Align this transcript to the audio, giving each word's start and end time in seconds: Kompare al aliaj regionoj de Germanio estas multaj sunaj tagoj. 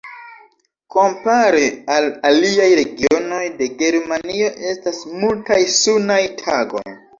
Kompare 0.93 1.67
al 1.97 2.07
aliaj 2.31 2.67
regionoj 2.81 3.43
de 3.61 3.69
Germanio 3.83 4.49
estas 4.73 5.05
multaj 5.23 5.63
sunaj 5.77 6.21
tagoj. 6.45 6.87